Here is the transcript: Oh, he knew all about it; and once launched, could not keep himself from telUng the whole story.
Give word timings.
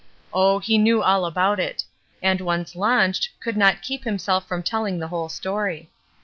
Oh, 0.33 0.57
he 0.57 0.79
knew 0.79 1.03
all 1.03 1.25
about 1.27 1.59
it; 1.59 1.83
and 2.23 2.41
once 2.41 2.75
launched, 2.75 3.29
could 3.39 3.55
not 3.55 3.83
keep 3.83 4.03
himself 4.03 4.47
from 4.47 4.63
telUng 4.63 4.99
the 4.99 5.09
whole 5.09 5.29
story. 5.29 5.91